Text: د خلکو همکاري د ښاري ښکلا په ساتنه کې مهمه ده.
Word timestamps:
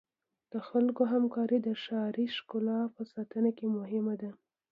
د 0.51 0.53
خلکو 0.67 1.01
همکاري 1.13 1.57
د 1.63 1.69
ښاري 1.83 2.25
ښکلا 2.35 2.79
په 2.95 3.01
ساتنه 3.13 3.49
کې 3.57 3.65
مهمه 3.77 4.15
ده. 4.21 4.29